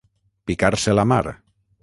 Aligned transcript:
Picar-se 0.51 0.97
la 0.99 1.05
mar. 1.13 1.23